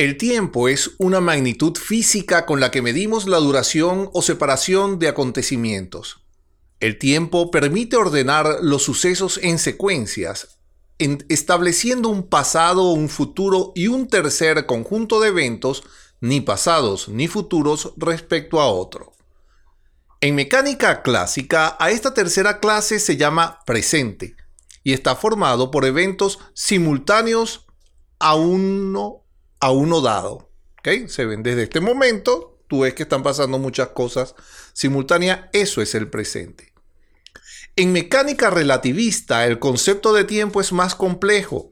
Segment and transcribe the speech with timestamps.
[0.00, 5.08] El tiempo es una magnitud física con la que medimos la duración o separación de
[5.08, 6.24] acontecimientos.
[6.80, 10.56] El tiempo permite ordenar los sucesos en secuencias,
[10.96, 15.82] estableciendo un pasado, un futuro y un tercer conjunto de eventos,
[16.22, 19.12] ni pasados ni futuros respecto a otro.
[20.22, 24.34] En mecánica clásica, a esta tercera clase se llama presente
[24.82, 27.66] y está formado por eventos simultáneos
[28.18, 29.26] a uno
[29.60, 30.50] a uno dado.
[30.78, 31.08] ¿okay?
[31.08, 34.34] Se ven desde este momento, tú ves que están pasando muchas cosas
[34.72, 36.72] simultáneas, eso es el presente.
[37.76, 41.70] En mecánica relativista, el concepto de tiempo es más complejo.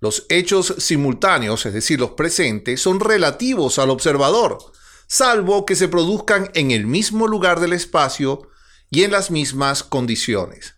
[0.00, 4.58] Los hechos simultáneos, es decir, los presentes, son relativos al observador,
[5.06, 8.50] salvo que se produzcan en el mismo lugar del espacio
[8.90, 10.74] y en las mismas condiciones.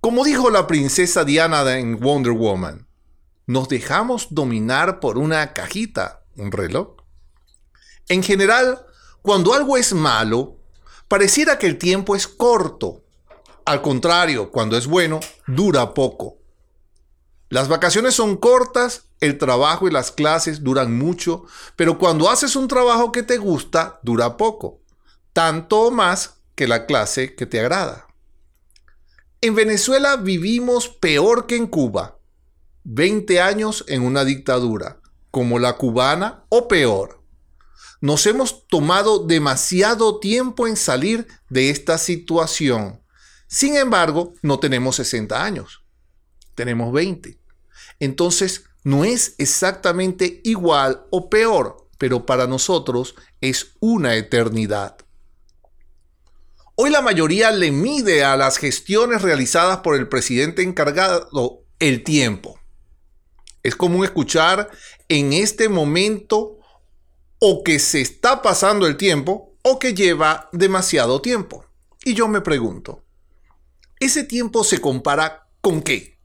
[0.00, 2.86] Como dijo la princesa Diana en Wonder Woman,
[3.46, 6.96] nos dejamos dominar por una cajita, un reloj.
[8.08, 8.84] En general,
[9.22, 10.58] cuando algo es malo,
[11.08, 13.02] pareciera que el tiempo es corto.
[13.64, 16.38] Al contrario, cuando es bueno, dura poco.
[17.48, 21.44] Las vacaciones son cortas, el trabajo y las clases duran mucho,
[21.76, 24.80] pero cuando haces un trabajo que te gusta, dura poco,
[25.32, 28.06] tanto o más que la clase que te agrada.
[29.40, 32.18] En Venezuela vivimos peor que en Cuba.
[32.84, 37.22] 20 años en una dictadura, como la cubana o peor.
[38.00, 43.00] Nos hemos tomado demasiado tiempo en salir de esta situación.
[43.48, 45.82] Sin embargo, no tenemos 60 años,
[46.54, 47.38] tenemos 20.
[48.00, 54.98] Entonces, no es exactamente igual o peor, pero para nosotros es una eternidad.
[56.74, 62.58] Hoy la mayoría le mide a las gestiones realizadas por el presidente encargado el tiempo.
[63.64, 64.70] Es común escuchar
[65.08, 66.58] en este momento
[67.40, 71.64] o que se está pasando el tiempo o que lleva demasiado tiempo.
[72.04, 73.06] Y yo me pregunto,
[73.98, 76.20] ¿ese tiempo se compara con qué?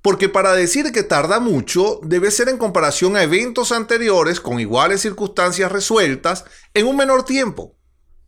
[0.00, 5.00] Porque para decir que tarda mucho debe ser en comparación a eventos anteriores con iguales
[5.00, 7.76] circunstancias resueltas en un menor tiempo.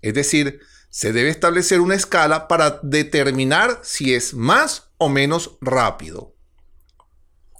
[0.03, 6.31] Es decir, se debe establecer una escala para determinar si es más o menos rápido.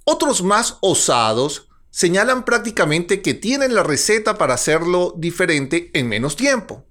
[0.05, 6.87] Otros más osados señalan prácticamente que tienen la receta para hacerlo diferente en menos tiempo.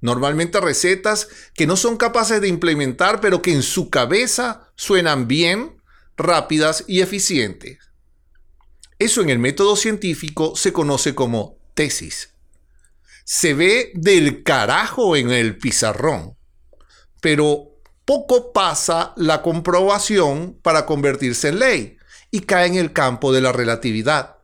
[0.00, 5.80] Normalmente recetas que no son capaces de implementar, pero que en su cabeza suenan bien,
[6.16, 7.78] rápidas y eficientes.
[8.98, 12.30] Eso en el método científico se conoce como tesis.
[13.24, 16.36] Se ve del carajo en el pizarrón,
[17.20, 21.96] pero poco pasa la comprobación para convertirse en ley
[22.30, 24.36] y cae en el campo de la relatividad.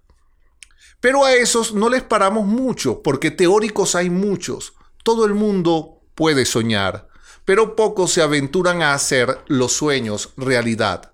[1.00, 4.75] Pero a esos no les paramos mucho, porque teóricos hay muchos.
[5.03, 7.09] Todo el mundo puede soñar,
[7.44, 11.12] pero pocos se aventuran a hacer los sueños realidad.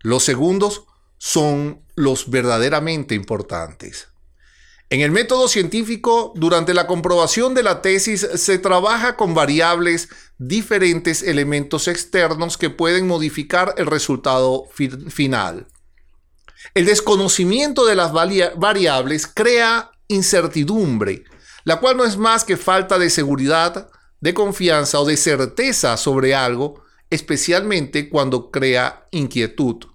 [0.00, 0.84] Los segundos
[1.18, 4.08] son los verdaderamente importantes.
[4.88, 11.22] En el método científico, durante la comprobación de la tesis, se trabaja con variables, diferentes
[11.22, 14.64] elementos externos que pueden modificar el resultado
[15.10, 15.68] final.
[16.74, 21.24] El desconocimiento de las variables crea incertidumbre,
[21.64, 23.90] la cual no es más que falta de seguridad,
[24.20, 29.86] de confianza o de certeza sobre algo, especialmente cuando crea inquietud.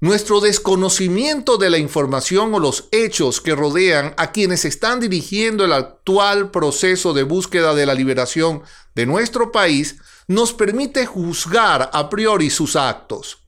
[0.00, 5.72] Nuestro desconocimiento de la información o los hechos que rodean a quienes están dirigiendo el
[5.72, 8.62] actual proceso de búsqueda de la liberación
[8.94, 9.96] de nuestro país
[10.28, 13.47] nos permite juzgar a priori sus actos.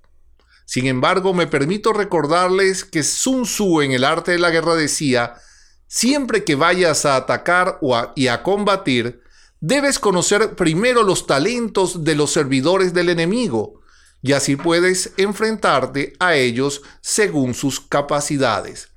[0.71, 5.35] Sin embargo, me permito recordarles que Sun Tzu en el arte de la guerra decía,
[5.89, 9.21] siempre que vayas a atacar o y a combatir,
[9.59, 13.81] debes conocer primero los talentos de los servidores del enemigo,
[14.23, 18.91] y así puedes enfrentarte a ellos según sus capacidades.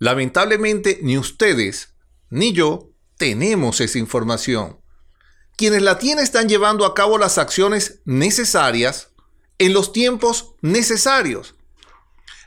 [0.00, 1.94] Lamentablemente, ni ustedes
[2.28, 4.80] ni yo tenemos esa información.
[5.56, 9.13] Quienes la tienen están llevando a cabo las acciones necesarias
[9.58, 11.54] en los tiempos necesarios.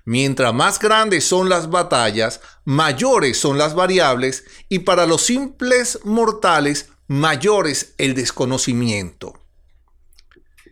[0.05, 6.89] Mientras más grandes son las batallas, mayores son las variables y para los simples mortales,
[7.07, 9.33] mayores el desconocimiento.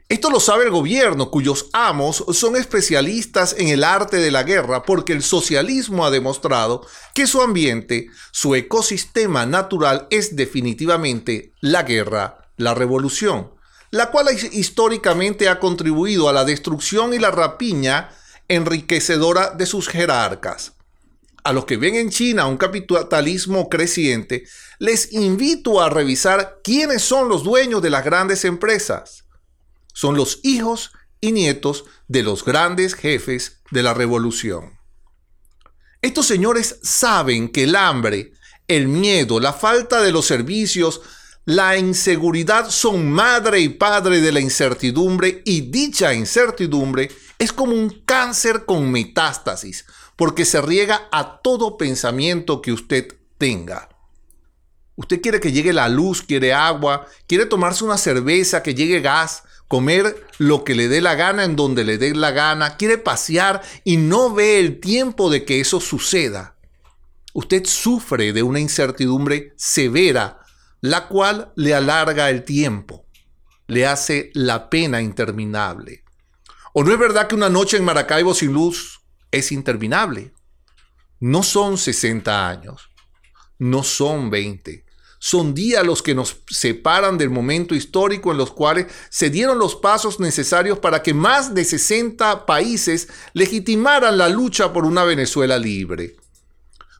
[0.08, 4.84] Esto lo sabe el gobierno, cuyos amos son especialistas en el arte de la guerra,
[4.84, 6.86] porque el socialismo ha demostrado
[7.16, 13.55] que su ambiente, su ecosistema natural es definitivamente la guerra, la revolución
[13.96, 18.10] la cual históricamente ha contribuido a la destrucción y la rapiña
[18.50, 20.74] enriquecedora de sus jerarcas.
[21.46, 24.48] a los que ven en China un capitalismo creciente,
[24.80, 29.26] les invito a revisar quiénes son los dueños de las grandes empresas.
[29.94, 34.80] Son los hijos y nietos de los grandes jefes de la revolución.
[36.02, 38.34] Estos señores saben que el hambre,
[38.68, 41.02] el miedo, la falta de los servicios,
[41.46, 48.02] la inseguridad son madre y padre de la incertidumbre y dicha incertidumbre es como un
[48.04, 53.90] cáncer con metástasis, porque se riega a todo pensamiento que usted tenga.
[54.96, 59.44] Usted quiere que llegue la luz, quiere agua, quiere tomarse una cerveza, que llegue gas,
[59.68, 63.62] comer lo que le dé la gana en donde le dé la gana, quiere pasear
[63.84, 66.56] y no ve el tiempo de que eso suceda.
[67.34, 70.40] Usted sufre de una incertidumbre severa,
[70.86, 73.06] la cual le alarga el tiempo,
[73.68, 76.04] le hace la pena interminable.
[76.74, 79.02] ¿O no es verdad que una noche en Maracaibo sin luz
[79.32, 80.34] es interminable?
[81.20, 82.90] No son 60 años,
[83.58, 84.86] no son 20,
[85.18, 89.76] son días los que nos separan del momento histórico en los cuales se dieron los
[89.76, 96.16] pasos necesarios para que más de 60 países legitimaran la lucha por una Venezuela libre.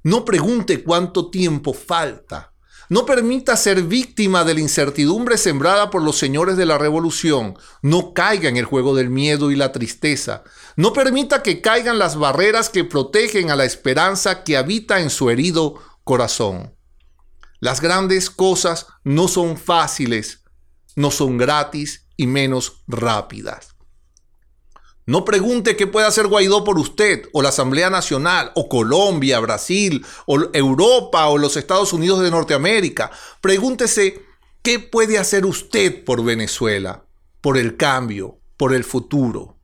[0.02, 2.55] No pregunte cuánto tiempo falta.
[2.90, 7.58] No permita ser víctima de la incertidumbre sembrada por los señores de la revolución.
[7.82, 10.44] No caiga en el juego del miedo y la tristeza.
[10.76, 15.30] No permita que caigan las barreras que protegen a la esperanza que habita en su
[15.30, 16.76] herido corazón.
[17.60, 20.44] Las grandes cosas no son fáciles,
[20.96, 23.75] no son gratis y menos rápidas.
[25.08, 30.04] No pregunte qué puede hacer Guaidó por usted, o la Asamblea Nacional, o Colombia, Brasil,
[30.26, 33.12] o Europa, o los Estados Unidos de Norteamérica.
[33.40, 34.24] Pregúntese
[34.64, 37.06] qué puede hacer usted por Venezuela,
[37.42, 39.60] por el cambio, por el futuro.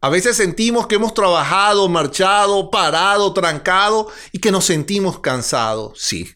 [0.00, 6.00] A veces sentimos que hemos trabajado, marchado, parado, trancado y que nos sentimos cansados.
[6.00, 6.34] Sí,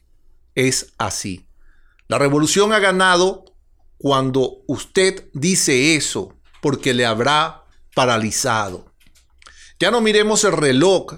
[0.55, 1.49] es así.
[2.07, 3.45] La revolución ha ganado
[3.99, 6.33] cuando usted dice eso,
[6.63, 7.66] porque le habrá
[7.97, 8.85] paralizado.
[9.81, 11.15] Ya no miremos el reloj,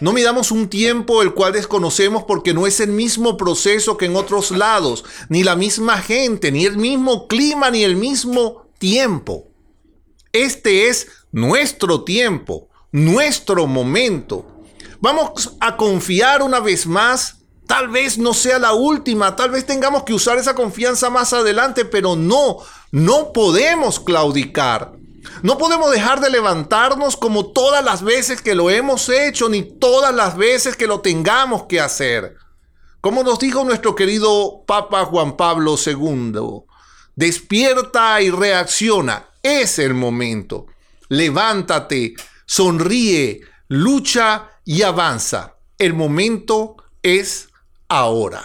[0.00, 4.16] no midamos un tiempo el cual desconocemos porque no es el mismo proceso que en
[4.16, 9.52] otros lados, ni la misma gente, ni el mismo clima, ni el mismo tiempo.
[10.32, 14.44] Este es nuestro tiempo, nuestro momento.
[14.98, 17.36] Vamos a confiar una vez más.
[17.68, 21.84] Tal vez no sea la última, tal vez tengamos que usar esa confianza más adelante,
[21.84, 22.56] pero no,
[22.90, 24.99] no podemos claudicar.
[25.42, 30.14] No podemos dejar de levantarnos como todas las veces que lo hemos hecho, ni todas
[30.14, 32.36] las veces que lo tengamos que hacer.
[33.00, 36.64] Como nos dijo nuestro querido Papa Juan Pablo II,
[37.16, 39.26] despierta y reacciona.
[39.42, 40.66] Es el momento.
[41.08, 42.14] Levántate,
[42.44, 45.56] sonríe, lucha y avanza.
[45.78, 47.48] El momento es
[47.88, 48.42] ahora.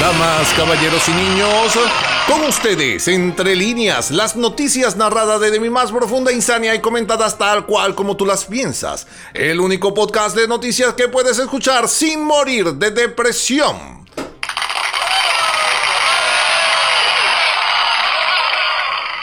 [0.00, 1.78] Damas, caballeros y niños,
[2.26, 7.66] con ustedes, entre líneas, las noticias narradas desde mi más profunda insania y comentadas tal
[7.66, 9.06] cual como tú las piensas.
[9.32, 14.06] El único podcast de noticias que puedes escuchar sin morir de depresión.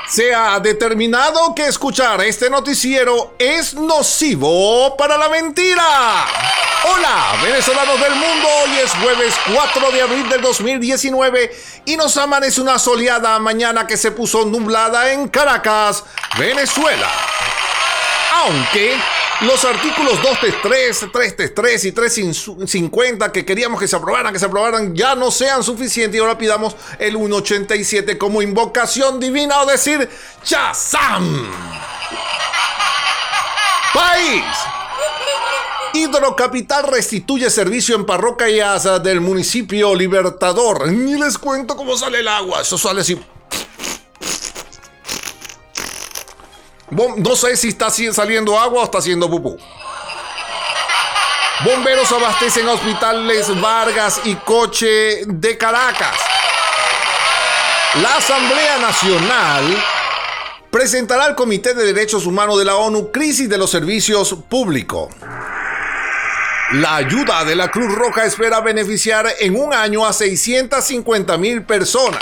[0.07, 6.62] Se ha determinado que escuchar este noticiero es nocivo para la mentira.
[6.85, 12.59] Hola, venezolanos del mundo, hoy es jueves 4 de abril del 2019 y nos amanece
[12.59, 16.03] una soleada mañana que se puso nublada en Caracas,
[16.37, 17.09] Venezuela.
[18.33, 18.97] Aunque
[19.41, 25.15] los artículos 233, 333 y 350 que queríamos que se aprobaran, que se aprobaran, ya
[25.15, 30.09] no sean suficientes y ahora pidamos el 187 como invocación divina o decir
[30.43, 31.49] Chazam.
[33.93, 34.43] País
[35.93, 40.87] Hidrocapital restituye servicio en parroquias del municipio Libertador.
[40.91, 42.61] Ni les cuento cómo sale el agua.
[42.61, 43.19] Eso sale así.
[46.89, 49.57] No sé si está saliendo agua o está haciendo pupú.
[51.63, 56.17] Bomberos abastecen hospitales Vargas y Coche de Caracas.
[58.01, 59.83] La Asamblea Nacional
[60.71, 65.09] presentará al Comité de Derechos Humanos de la ONU crisis de los servicios públicos.
[66.73, 72.19] La ayuda de la Cruz Roja espera beneficiar en un año a 650 mil personas.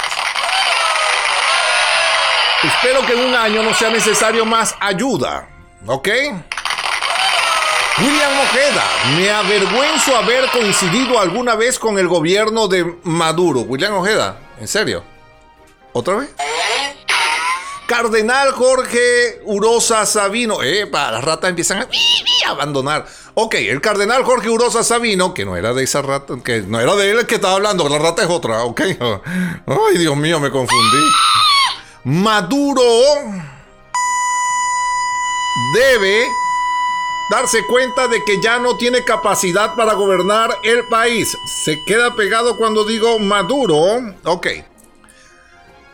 [2.61, 5.47] Espero que en un año no sea necesario más ayuda,
[5.87, 6.07] ¿ok?
[7.99, 8.83] William Ojeda,
[9.15, 13.61] me avergüenzo haber coincidido alguna vez con el gobierno de Maduro.
[13.61, 15.01] William Ojeda, ¿en serio?
[15.93, 16.29] ¿Otra vez?
[17.91, 20.63] Cardenal Jorge Urosa Sabino.
[20.63, 21.87] Epa, las ratas empiezan a
[22.49, 23.05] abandonar.
[23.33, 26.95] Ok, el cardenal Jorge Urosa Sabino, que no era de esa rata, que no era
[26.95, 28.79] de él el que estaba hablando, la rata es otra, ok.
[28.79, 31.03] Ay, Dios mío, me confundí.
[32.05, 32.81] Maduro
[35.73, 36.27] debe
[37.29, 41.37] darse cuenta de que ya no tiene capacidad para gobernar el país.
[41.65, 44.15] Se queda pegado cuando digo Maduro.
[44.23, 44.47] Ok.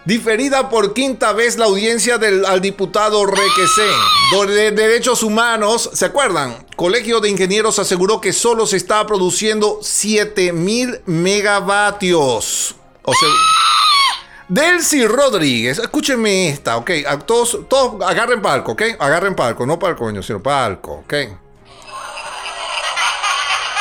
[0.07, 3.89] Diferida por quinta vez la audiencia del, al diputado Requesé
[4.47, 5.89] de Derechos Humanos.
[5.91, 6.65] ¿Se acuerdan?
[6.77, 12.75] Colegio de Ingenieros aseguró que solo se está produciendo 7000 megavatios.
[13.03, 13.29] O sea.
[14.47, 16.89] Delcy Rodríguez, escúchenme esta, ok.
[17.25, 18.83] Todos, todos agarren palco, ok.
[18.99, 21.13] Agarren palco, no palco, coño, sino palco, ok.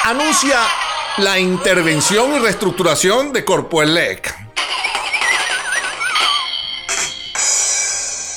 [0.02, 0.58] Anuncia
[1.18, 4.45] la intervención y reestructuración de Corpoelec.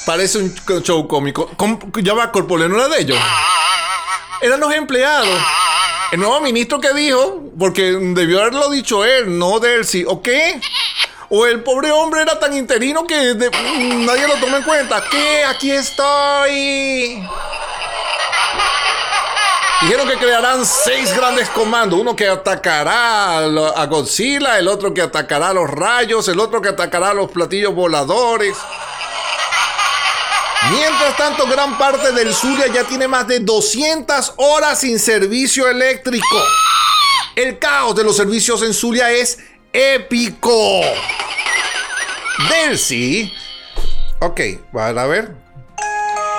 [0.10, 1.52] Parece un show cómico.
[2.02, 3.20] Ya va, Corpoelec no era de ellos.
[4.42, 5.30] Eran los empleados.
[6.12, 10.28] El nuevo ministro que dijo, porque debió haberlo dicho él, no Delcy, ¿ok?
[11.30, 15.04] O el pobre hombre era tan interino que nadie lo toma en cuenta.
[15.12, 15.46] ¿Qué?
[15.46, 17.24] Aquí estoy.
[19.82, 22.00] Dijeron que crearán seis grandes comandos.
[22.00, 26.70] Uno que atacará a Godzilla, el otro que atacará a los rayos, el otro que
[26.70, 28.58] atacará a los platillos voladores.
[30.68, 36.44] Mientras tanto, gran parte del Zulia ya tiene más de 200 horas sin servicio eléctrico.
[37.36, 39.40] El caos de los servicios en Zulia es
[39.72, 40.82] épico.
[42.50, 43.32] Delcy.
[44.20, 44.42] Ok,
[44.74, 45.34] van a ver.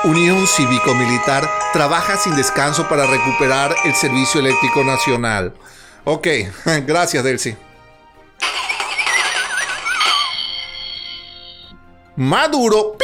[0.05, 5.55] Unión Cívico-Militar trabaja sin descanso para recuperar el servicio eléctrico nacional.
[6.05, 6.27] Ok,
[6.87, 7.57] gracias Delcy.
[12.21, 12.99] Maduro,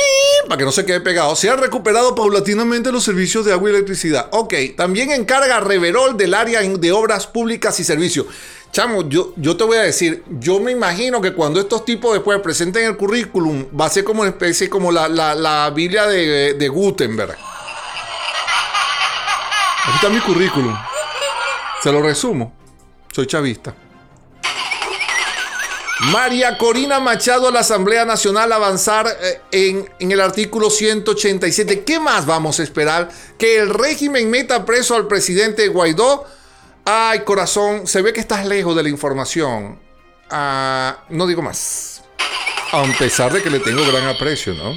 [0.46, 3.72] para que no se quede pegado, se han recuperado paulatinamente los servicios de agua y
[3.72, 4.28] electricidad.
[4.32, 8.26] Ok, también encarga Reverol del área de obras públicas y servicios.
[8.72, 12.38] Chamo, yo, yo te voy a decir, yo me imagino que cuando estos tipos después
[12.42, 17.38] presenten el currículum, va a ser como una especie, como la, Biblia de, de Gutenberg.
[19.82, 20.76] Aquí está mi currículum.
[21.82, 22.52] Se lo resumo.
[23.10, 23.74] Soy chavista.
[26.00, 29.06] María Corina Machado a la Asamblea Nacional avanzar
[29.52, 31.84] eh, en, el artículo 187.
[31.84, 33.08] ¿Qué más vamos a esperar?
[33.38, 36.26] Que el régimen meta preso al presidente Guaidó
[36.88, 39.76] Ay, corazón, se ve que estás lejos de la información.
[40.30, 42.04] Ah, no digo más.
[42.70, 44.72] A pesar de que le tengo gran aprecio, ¿no?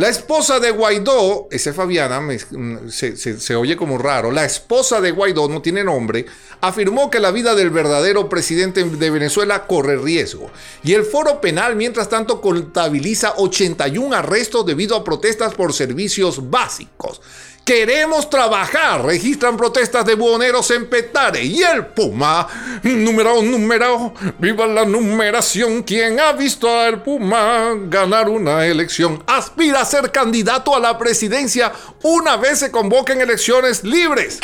[0.00, 5.10] La esposa de Guaidó, ese Fabiana, mm, se, se, oye como raro, la esposa de
[5.10, 6.24] Guaidó, no tiene nombre,
[6.62, 10.50] afirmó que la vida del verdadero presidente de Venezuela corre riesgo.
[10.82, 17.20] Y el foro penal, mientras tanto, contabiliza 81 arrestos debido a protestas por servicios básicos.
[17.70, 19.04] Queremos trabajar.
[19.04, 21.44] Registran protestas de buhoneros en Petare.
[21.44, 22.48] Y el Puma,
[22.82, 25.84] número, número, viva la numeración.
[25.84, 29.22] ¿Quién ha visto al Puma ganar una elección?
[29.24, 31.72] Aspira a ser candidato a la presidencia
[32.02, 34.40] una vez se convoquen elecciones libres.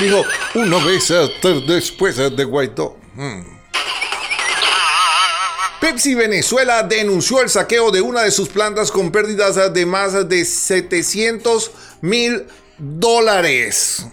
[0.00, 0.24] Dijo,
[0.56, 1.12] una vez
[1.64, 2.96] después de Guaidó.
[3.14, 3.61] Hmm.
[5.82, 10.44] Pepsi Venezuela denunció el saqueo de una de sus plantas con pérdidas de más de
[10.44, 11.72] 700
[12.02, 12.46] mil
[12.78, 14.06] dólares.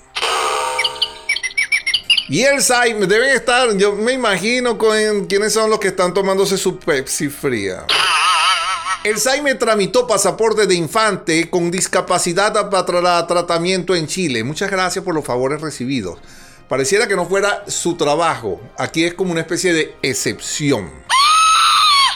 [2.28, 6.58] Y el Saime deben estar, yo me imagino con quiénes son los que están tomándose
[6.58, 7.86] su Pepsi fría.
[9.04, 14.44] El Saime tramitó pasaporte de infante con discapacidad para tratamiento en Chile.
[14.44, 16.18] Muchas gracias por los favores recibidos.
[16.68, 18.60] Pareciera que no fuera su trabajo.
[18.76, 21.08] Aquí es como una especie de excepción.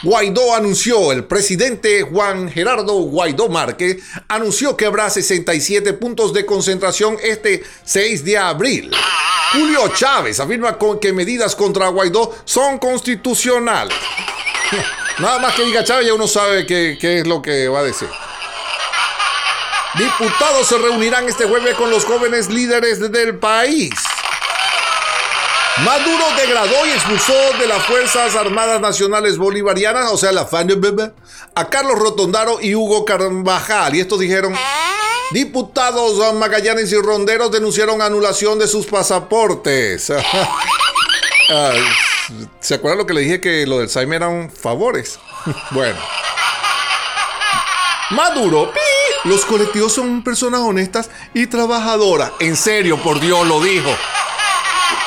[0.03, 7.17] Guaidó anunció, el presidente Juan Gerardo Guaidó Márquez anunció que habrá 67 puntos de concentración
[7.23, 8.91] este 6 de abril.
[9.53, 13.95] Julio Chávez afirma que medidas contra Guaidó son constitucionales.
[15.19, 17.83] Nada más que diga Chávez ya uno sabe qué, qué es lo que va a
[17.83, 18.09] decir.
[19.97, 23.93] Diputados se reunirán este jueves con los jóvenes líderes del país.
[25.77, 31.11] Maduro degradó y expulsó de las Fuerzas Armadas Nacionales Bolivarianas, o sea, la FANBB,
[31.55, 33.95] a Carlos Rotondaro y Hugo Carvajal.
[33.95, 34.53] Y estos dijeron,
[35.31, 40.13] diputados Magallanes y Ronderos denunciaron anulación de sus pasaportes.
[42.59, 45.19] ¿Se acuerdan lo que le dije que lo del Saime eran favores?
[45.71, 45.97] bueno.
[48.11, 48.71] Maduro,
[49.23, 52.31] los colectivos son personas honestas y trabajadoras.
[52.39, 53.89] En serio, por Dios lo dijo.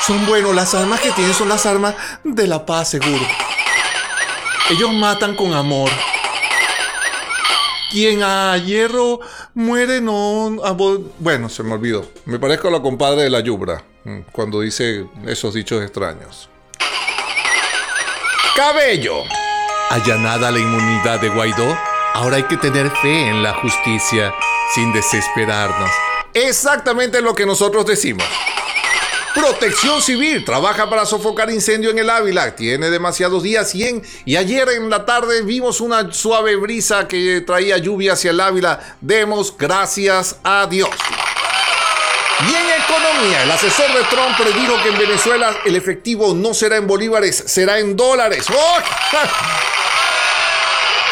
[0.05, 3.25] Son buenos, las armas que tienen son las armas de la paz, seguro.
[4.69, 5.89] Ellos matan con amor.
[7.89, 9.19] Quien a hierro
[9.53, 10.57] muere no...
[11.19, 12.05] Bueno, se me olvidó.
[12.25, 16.49] Me parezco a la compadre de la Yubra mm, cuando dice esos dichos extraños.
[18.55, 19.23] Cabello.
[19.89, 21.77] ¿Allanada la inmunidad de Guaidó?
[22.13, 24.33] Ahora hay que tener fe en la justicia
[24.73, 25.91] sin desesperarnos.
[26.33, 28.25] Exactamente lo que nosotros decimos.
[29.37, 32.55] Protección Civil trabaja para sofocar incendio en el Ávila.
[32.55, 37.77] Tiene demasiados días y, y ayer en la tarde vimos una suave brisa que traía
[37.77, 38.97] lluvia hacia el Ávila.
[38.99, 40.89] Demos gracias a Dios.
[42.39, 46.77] Y en economía, el asesor de Trump predijo que en Venezuela el efectivo no será
[46.77, 48.47] en bolívares, será en dólares.
[48.49, 48.77] ¡Oh!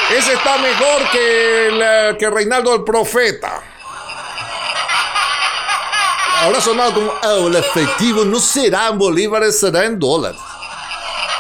[0.18, 3.75] Ese está mejor que, que Reinaldo el Profeta.
[6.46, 10.40] Ahora sonado como, oh, el efectivo no será en bolívares, será en dólares.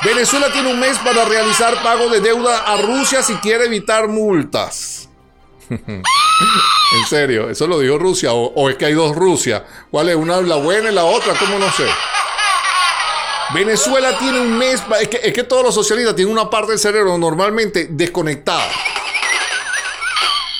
[0.03, 5.07] Venezuela tiene un mes para realizar pago de deuda a Rusia si quiere evitar multas.
[5.69, 9.63] en serio, eso lo dijo Rusia, o, es que hay dos Rusia.
[9.91, 10.15] ¿Cuál es?
[10.15, 11.85] Una la buena y la otra, ¿cómo no sé?
[13.53, 16.79] Venezuela tiene un mes, es que, es que todos los socialistas tienen una parte del
[16.79, 18.71] cerebro normalmente desconectada.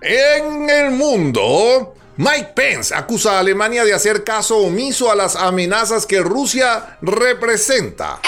[0.00, 6.06] En el mundo, Mike Pence acusa a Alemania de hacer caso omiso a las amenazas
[6.06, 8.20] que Rusia representa.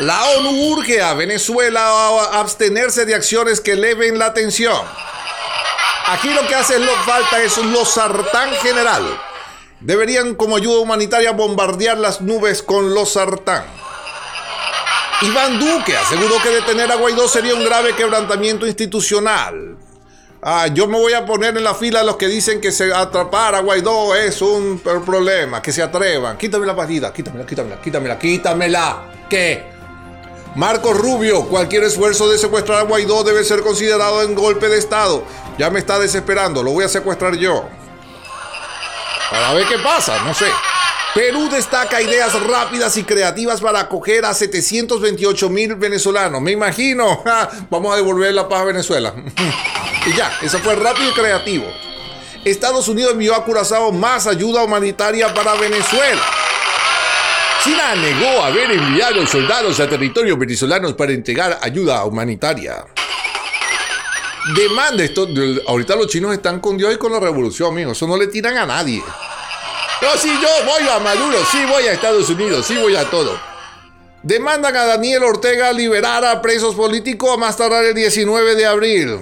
[0.00, 4.80] La ONU urge a Venezuela a abstenerse de acciones que eleven la tensión.
[6.06, 9.02] Aquí lo que hace falta es los sartán general.
[9.80, 13.64] Deberían como ayuda humanitaria bombardear las nubes con los sartán.
[15.20, 19.76] Iván Duque aseguró que detener a Guaidó sería un grave quebrantamiento institucional.
[20.40, 22.90] Ah, yo me voy a poner en la fila de los que dicen que se
[22.94, 26.38] atrapar a Guaidó es un problema, que se atrevan.
[26.38, 29.02] Quítame la partida, quítamela, quítamela, quítamela, quítamela.
[29.28, 29.79] ¿Qué?
[30.56, 35.22] Marco Rubio, cualquier esfuerzo de secuestrar a Guaidó debe ser considerado en golpe de Estado.
[35.58, 37.68] Ya me está desesperando, lo voy a secuestrar yo.
[39.30, 40.46] Para ver qué pasa, no sé.
[41.14, 46.40] Perú destaca ideas rápidas y creativas para acoger a 728 mil venezolanos.
[46.40, 47.22] Me imagino.
[47.70, 49.14] Vamos a devolver la paz a Venezuela.
[50.06, 51.66] y ya, eso fue rápido y creativo.
[52.44, 56.22] Estados Unidos envió a Curazao más ayuda humanitaria para Venezuela.
[57.62, 62.86] China negó haber enviado soldados a territorios venezolanos para entregar ayuda humanitaria.
[64.56, 65.28] Demanda esto.
[65.66, 67.98] Ahorita los chinos están con Dios y con la revolución, amigos.
[67.98, 69.02] Eso no le tiran a nadie.
[70.00, 73.38] No, sí, yo voy a Maduro, sí voy a Estados Unidos, sí voy a todo.
[74.22, 79.20] Demandan a Daniel Ortega liberar a presos políticos a más tardar el 19 de abril.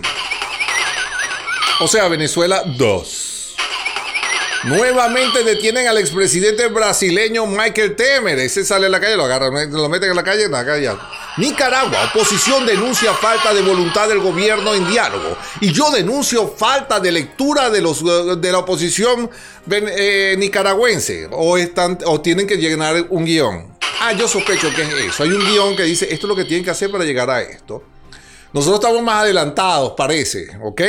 [1.81, 3.18] O sea, Venezuela 2.
[4.65, 8.39] Nuevamente detienen al expresidente brasileño Michael Temer.
[8.39, 10.91] Ese sale a la calle, lo agarran, lo meten en la calle, en la calle.
[11.37, 15.37] Nicaragua, oposición denuncia falta de voluntad del gobierno en diálogo.
[15.61, 18.03] Y yo denuncio falta de lectura de, los,
[18.41, 19.31] de la oposición
[19.71, 21.29] eh, nicaragüense.
[21.31, 23.79] O, están, o tienen que llenar un guion.
[24.01, 25.23] Ah, yo sospecho que es eso.
[25.23, 27.43] Hay un guion que dice esto es lo que tienen que hacer para llegar a
[27.43, 27.85] esto.
[28.53, 30.83] Nosotros estamos más adelantados, parece, ¿ok?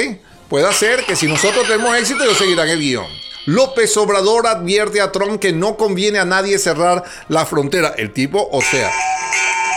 [0.47, 3.28] Puede ser que si nosotros tenemos éxito, ellos seguirán el guion.
[3.49, 7.95] López Obrador advierte a Trump que no conviene a nadie cerrar la frontera.
[7.97, 8.91] El tipo, o sea,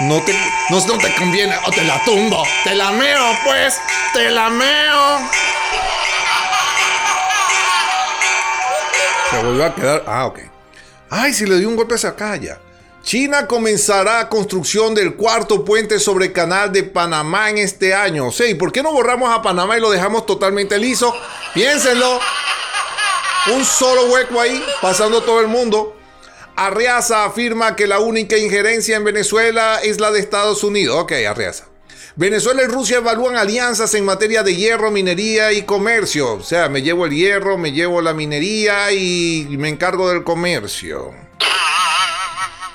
[0.02, 0.36] no te,
[0.68, 3.74] no, te conviene, o te la tumbo, te la meo, pues,
[4.12, 5.18] te la meo.
[9.30, 10.04] Se volvió a quedar.
[10.06, 10.40] Ah, ok.
[11.08, 12.54] Ay, si le dio un golpe a esa calle.
[13.02, 18.26] China comenzará construcción del cuarto puente sobre el canal de Panamá en este año.
[18.26, 21.14] O sea, ¿y por qué no borramos a Panamá y lo dejamos totalmente liso?
[21.54, 22.20] Piénsenlo.
[23.50, 25.96] Un solo hueco ahí, pasando todo el mundo.
[26.54, 30.96] Arriaza afirma que la única injerencia en Venezuela es la de Estados Unidos.
[31.00, 31.64] Ok, Arriaza.
[32.14, 36.34] Venezuela y Rusia evalúan alianzas en materia de hierro, minería y comercio.
[36.34, 41.12] O sea, me llevo el hierro, me llevo la minería y me encargo del comercio.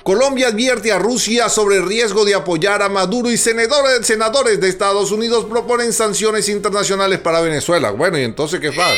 [0.08, 4.70] Colombia advierte a Rusia sobre el riesgo de apoyar a Maduro y senadores, senadores de
[4.70, 7.92] Estados Unidos proponen sanciones internacionales para Venezuela.
[7.92, 8.96] Bueno, ¿y entonces qué pasa?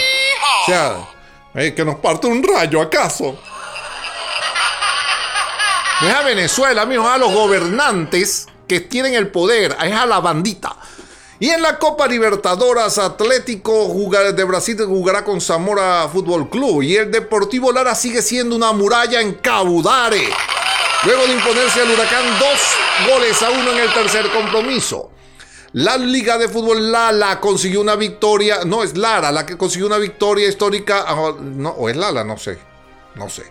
[0.62, 1.10] O sea,
[1.54, 3.38] que nos parte un rayo, ¿acaso?
[6.02, 10.78] Es a Venezuela, mijo, a los gobernantes que tienen el poder, es a la bandita.
[11.42, 13.88] Y en la Copa Libertadores, Atlético
[14.34, 16.84] de Brasil jugará con Zamora Fútbol Club.
[16.84, 20.30] Y el Deportivo Lara sigue siendo una muralla en Cabudare.
[21.06, 25.12] Luego de imponerse al Huracán dos goles a uno en el tercer compromiso.
[25.74, 28.60] La Liga de Fútbol Lala consiguió una victoria.
[28.66, 31.06] No, es Lara la que consiguió una victoria histórica.
[31.08, 32.58] Ah, no, o es Lala, no sé.
[33.16, 33.44] No sé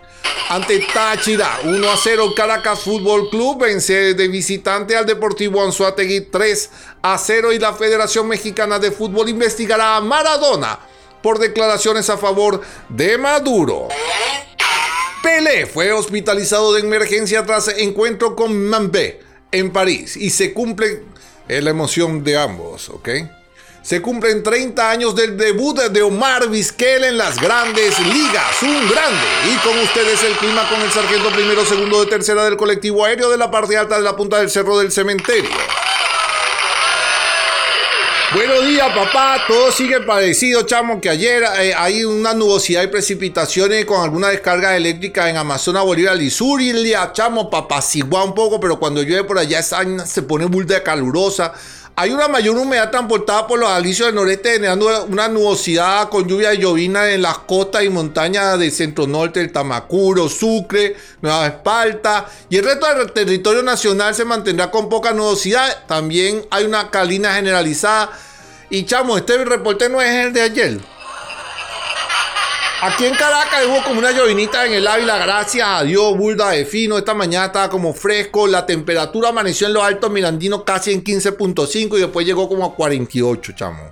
[0.49, 1.61] ante Táchira.
[1.65, 6.71] 1 a 0 Caracas Fútbol Club vence de visitante al Deportivo Anzuategui 3
[7.03, 10.79] a 0 y la Federación Mexicana de Fútbol investigará a Maradona
[11.23, 13.89] por declaraciones a favor de Maduro.
[15.23, 19.21] Pelé fue hospitalizado de emergencia tras encuentro con Mambé
[19.53, 21.03] en París y se cumple
[21.49, 23.09] la emoción de ambos, ¿ok?
[23.89, 28.63] se cumplen 30 años del debut de Omar Vizquel en las grandes ligas.
[28.63, 29.27] Un grande.
[29.51, 33.31] Y con ustedes el clima con el sargento primero, segundo de tercera del colectivo aéreo
[33.31, 35.49] de la parte alta de la punta del cerro del cementerio.
[38.35, 39.39] Buenos días, papá.
[39.49, 44.77] Todo sigue parecido, chamo, que ayer eh, hay una nubosidad y precipitaciones con alguna descarga
[44.77, 46.15] eléctrica en Amazonas, Bolivia,
[46.61, 46.71] y
[47.15, 47.81] chamo, papá,
[48.25, 51.55] un poco, pero cuando llueve por allá se pone de calurosa.
[52.01, 56.55] Hay una mayor humedad transportada por los alisios del noreste, generando una nubosidad con lluvia
[56.55, 62.27] y llovina en las costas y montañas del centro norte, del Tamacuro, Sucre, Nueva Esparta.
[62.49, 65.87] Y el resto del territorio nacional se mantendrá con poca nubosidad.
[65.89, 68.13] También hay una calina generalizada.
[68.71, 70.79] Y chamo, este reporte no es el de ayer.
[72.81, 76.65] Aquí en Caracas hubo como una llovinita en el Ávila, gracias a Dios, burda de
[76.65, 76.97] fino.
[76.97, 81.97] Esta mañana estaba como fresco, la temperatura amaneció en los altos mirandinos casi en 15.5
[81.97, 83.91] y después llegó como a 48, chamo.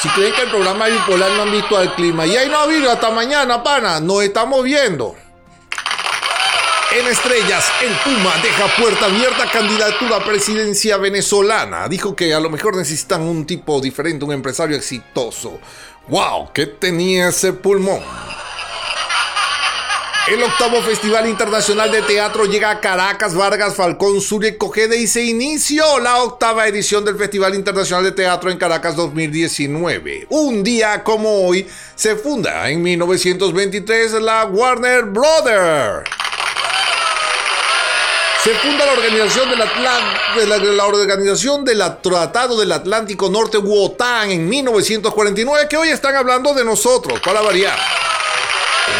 [0.00, 2.62] Si creen que el programa bipolar no han visto al clima, y ahí no ha
[2.62, 5.14] habido hasta mañana, pana, nos estamos viendo.
[6.98, 11.88] En estrellas, el Puma deja puerta abierta candidatura a presidencia venezolana.
[11.88, 15.60] Dijo que a lo mejor necesitan un tipo diferente, un empresario exitoso.
[16.08, 16.54] ¡Wow!
[16.54, 18.00] ¿Qué tenía ese pulmón?
[20.26, 25.22] El octavo Festival Internacional de Teatro llega a Caracas, Vargas, Falcón, y Cogede y se
[25.22, 30.28] inició la octava edición del Festival Internacional de Teatro en Caracas 2019.
[30.30, 36.25] Un día como hoy se funda en 1923 la Warner Brothers.
[38.46, 44.48] Se funda la organización del, de la, organización del Tratado del Atlántico Norte, WOTAN, en
[44.48, 47.76] 1949, que hoy están hablando de nosotros, para variar.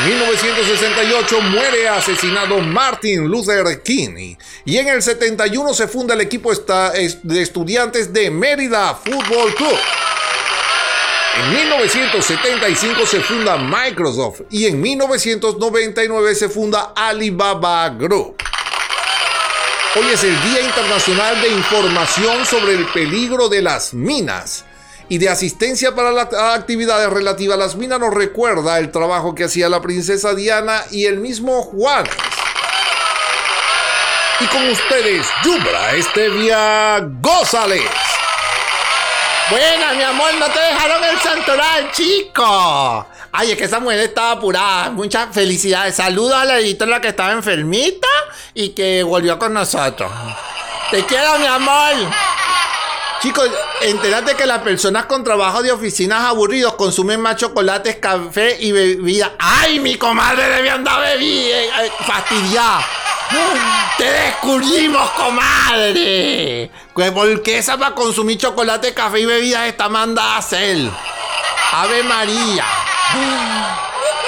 [0.00, 6.50] En 1968 muere asesinado Martin Luther King y en el 71 se funda el equipo
[6.52, 9.78] de estudiantes de Mérida Football Club.
[11.36, 18.42] En 1975 se funda Microsoft y en 1999 se funda Alibaba Group.
[19.98, 24.66] Hoy es el Día Internacional de Información sobre el peligro de las minas
[25.08, 29.44] y de asistencia para las actividades relativas a las minas nos recuerda el trabajo que
[29.44, 32.04] hacía la princesa Diana y el mismo Juan.
[34.40, 37.90] Y con ustedes, Yubra Estevia Gózales.
[39.48, 43.06] Buena, mi amor, no te dejaron el santoral, chico.
[43.38, 44.90] Ay, es que esa mujer estaba apurada.
[44.90, 45.94] Muchas felicidades.
[45.94, 48.08] Saludos a la editora que estaba enfermita
[48.54, 50.10] y que volvió con nosotros.
[50.90, 52.10] Te quiero, mi amor.
[53.20, 53.50] Chicos,
[53.82, 59.34] enterate que las personas con trabajo de oficinas aburridos consumen más chocolates, café y bebida.
[59.38, 61.58] ¡Ay, mi comadre debe andar bebida!
[61.58, 62.86] Eh, eh, ¡Fastidiada!
[63.98, 66.70] ¡Te descubrimos, comadre!
[66.94, 70.90] Porque esa para consumir chocolate, café y bebidas está mandada a hacer.
[71.72, 72.64] Ave María.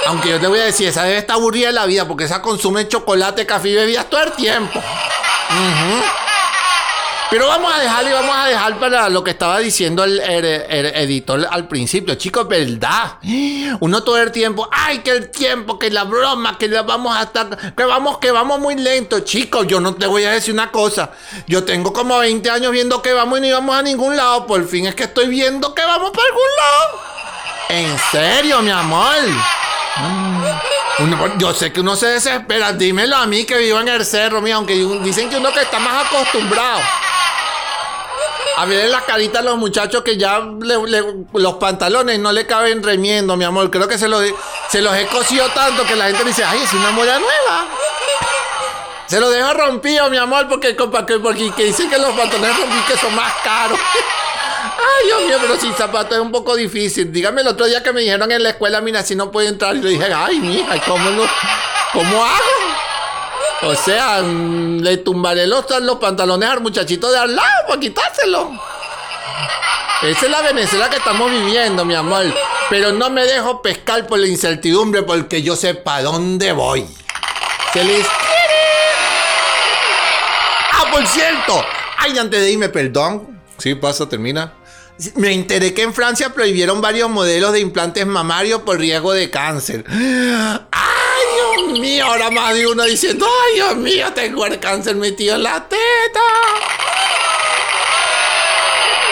[0.06, 2.40] Aunque yo te voy a decir, esa debe estar aburrida en la vida porque esa
[2.40, 4.82] consume chocolate, café y bebidas todo el tiempo.
[7.30, 11.46] Pero vamos a dejar y vamos a dejar para lo que estaba diciendo el, editor
[11.50, 12.14] al principio.
[12.14, 13.18] Chicos, verdad.
[13.80, 17.24] Uno todo el tiempo, ay, que el tiempo, que la broma, que la vamos a
[17.24, 19.20] estar, que vamos, que vamos muy lento.
[19.20, 21.10] Chicos, yo no te voy a decir una cosa.
[21.46, 24.46] Yo tengo como 20 años viendo que vamos y no íbamos a ningún lado.
[24.46, 27.07] Por fin es que estoy viendo que vamos para algún lado.
[27.68, 29.14] ¿En serio, mi amor?
[29.96, 31.38] Mm.
[31.38, 32.72] yo sé que uno se desespera.
[32.72, 35.78] Dímelo a mí que vivo en el cerro, mía, aunque dicen que uno que está
[35.78, 36.80] más acostumbrado.
[38.56, 43.36] A ver la carita a los muchachos que ya los pantalones no le caben remiendo,
[43.36, 43.70] mi amor.
[43.70, 44.24] Creo que se los,
[44.68, 47.66] se los he cosido tanto que la gente dice, ay, es una moda nueva.
[49.06, 50.76] Se lo dejo rompido, mi amor, porque,
[51.58, 53.78] dicen que los pantalones rompidos son más caros.
[54.62, 57.12] Ay, Dios mío, pero sin zapatos es un poco difícil.
[57.12, 59.76] Dígame el otro día que me dijeron en la escuela, mira, si no puede entrar.
[59.76, 61.26] Y le dije, ay, mija, ¿cómo, lo,
[61.92, 62.42] ¿cómo hago?
[63.62, 68.52] O sea, mm, le tumbaré los, los pantalones al muchachito de al lado para quitárselo.
[70.02, 72.26] Esa es la Venezuela que estamos viviendo, mi amor.
[72.70, 76.86] Pero no me dejo pescar por la incertidumbre porque yo sé para dónde voy.
[77.72, 78.62] Se les quiere.
[80.72, 81.64] Ah, por cierto.
[81.96, 83.40] Ay, antes de irme, perdón.
[83.58, 84.54] Sí, pasa, termina.
[85.14, 89.84] Me enteré que en Francia prohibieron varios modelos de implantes mamarios por riesgo de cáncer.
[89.88, 92.06] ¡Ay, Dios mío!
[92.06, 94.12] Ahora más de uno diciendo, ¡ay, Dios mío!
[94.12, 96.20] Tengo el cáncer metido en la teta.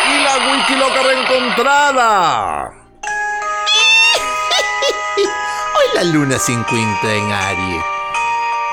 [0.08, 2.68] Y la wiki loca reencontrada.
[5.16, 7.84] Hoy la luna se encuentra en Aries.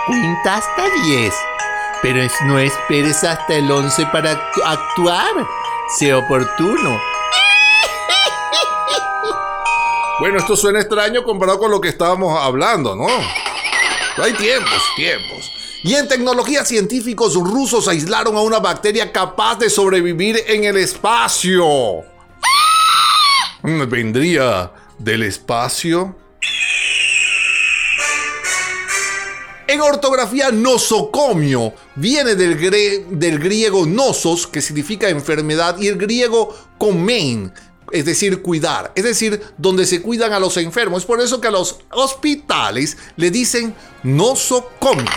[0.07, 1.33] Cuenta hasta 10.
[2.01, 4.31] Pero no esperes hasta el 11 para
[4.65, 5.33] actuar
[5.87, 6.99] sea oportuno.
[10.19, 13.07] Bueno, esto suena extraño comparado con lo que estábamos hablando, ¿no?
[14.21, 15.51] hay tiempos, tiempos.
[15.83, 22.03] Y en tecnología, científicos rusos aislaron a una bacteria capaz de sobrevivir en el espacio.
[23.63, 26.15] ¿Vendría del espacio?
[29.73, 32.59] En ortografía, nosocomio viene del,
[33.09, 37.51] del, griego nosos, que significa enfermedad, y el griego comein,
[37.91, 41.01] es decir, cuidar, es decir, donde se cuidan a los enfermos.
[41.01, 45.09] Es por eso que a los hospitales le dicen nosocomio.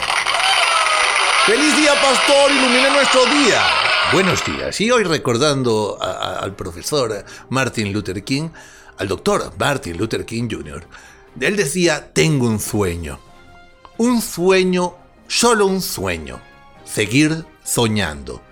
[1.45, 2.51] ¡Feliz día, pastor!
[2.51, 3.63] Ilumine nuestro día.
[4.11, 4.81] Buenos días.
[4.81, 8.49] Y hoy recordando al profesor Martin Luther King,
[8.97, 10.83] al doctor Martin Luther King Jr.,
[11.43, 13.26] él decía, tengo un sueño
[13.99, 14.95] un sueño,
[15.29, 16.41] solo un sueño.
[16.85, 18.43] Seguir soñando.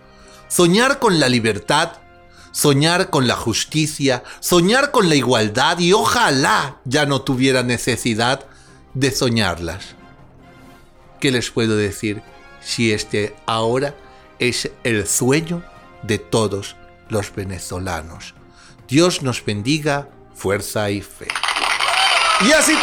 [0.48, 1.92] Soñar con la libertad,
[2.52, 8.46] soñar con la justicia, soñar con la igualdad y ojalá ya no tuviera necesidad
[8.94, 9.96] de soñarlas.
[11.20, 12.22] ¿Qué les puedo decir
[12.60, 13.94] si este ahora
[14.38, 15.64] es el sueño
[16.02, 16.76] de todos
[17.08, 18.34] los venezolanos?
[18.88, 21.28] Dios nos bendiga, fuerza y fe.
[22.40, 22.74] Y así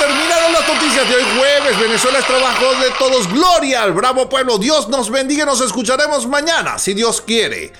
[0.52, 1.80] terminaron las noticias de hoy jueves.
[1.80, 3.28] Venezuela es trabajo de todos.
[3.32, 4.58] Gloria al bravo pueblo.
[4.58, 7.72] Dios nos bendiga y nos escucharemos mañana, si Dios quiere.